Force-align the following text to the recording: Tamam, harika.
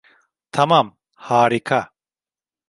Tamam, 0.53 0.87
harika. 1.27 1.79